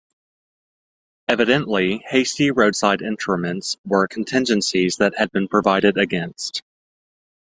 [1.27, 6.63] Evidently hasty roadside interments were contingencies that had been provided against.